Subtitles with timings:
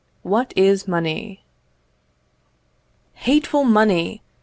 [0.23, 1.43] What Is Money?
[3.13, 4.23] "Hateful money!